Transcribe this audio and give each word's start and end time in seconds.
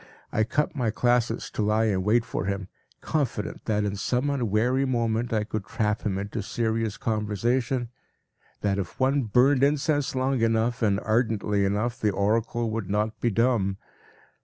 I 0.31 0.43
cut 0.45 0.73
my 0.75 0.89
classes 0.89 1.51
to 1.51 1.61
lie 1.61 1.83
in 1.85 2.01
wait 2.01 2.25
for 2.25 2.45
him, 2.45 2.69
confident 3.01 3.65
that 3.65 3.83
in 3.85 3.95
some 3.95 4.31
unwary 4.31 4.83
moment 4.83 5.31
I 5.31 5.43
could 5.43 5.63
trap 5.63 6.01
him 6.01 6.17
into 6.17 6.41
serious 6.41 6.97
conversation, 6.97 7.89
that 8.61 8.79
if 8.79 8.99
one 8.99 9.21
burned 9.25 9.61
incense 9.63 10.15
long 10.15 10.41
enough 10.41 10.81
and 10.81 10.99
ardently 11.01 11.65
enough, 11.65 11.99
the 12.01 12.09
oracle 12.09 12.71
would 12.71 12.89
not 12.89 13.19
be 13.19 13.29
dumb. 13.29 13.77